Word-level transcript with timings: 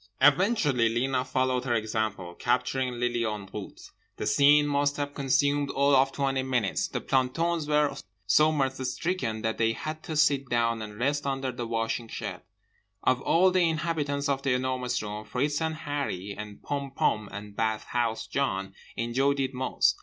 Eventually 0.19 0.89
Lena 0.89 1.23
followed 1.23 1.63
her 1.65 1.75
example, 1.75 2.33
capturing 2.33 2.93
Lily 2.99 3.23
en 3.23 3.45
route. 3.53 3.91
The 4.17 4.25
scene 4.25 4.65
must 4.65 4.97
have 4.97 5.13
consumed 5.13 5.69
all 5.69 5.95
of 5.95 6.11
twenty 6.11 6.41
minutes. 6.41 6.87
The 6.87 7.01
plantons 7.01 7.67
were 7.67 7.95
so 8.25 8.51
mirth 8.51 8.83
stricken 8.87 9.43
that 9.43 9.59
they 9.59 9.73
had 9.73 10.01
to 10.05 10.15
sit 10.17 10.49
down 10.49 10.81
and 10.81 10.97
rest 10.97 11.27
under 11.27 11.51
the 11.51 11.67
washing 11.67 12.07
shed. 12.07 12.41
Of 13.03 13.21
all 13.21 13.51
the 13.51 13.69
inhabitants 13.69 14.27
of 14.27 14.41
The 14.41 14.53
Enormous 14.53 15.03
Room, 15.03 15.23
Fritz 15.23 15.61
and 15.61 15.75
Harree 15.75 16.33
and 16.35 16.63
Pom 16.63 16.89
Pom 16.95 17.29
and 17.31 17.55
Bathhouse 17.55 18.25
John 18.25 18.73
enjoyed 18.97 19.39
it 19.39 19.53
most. 19.53 19.99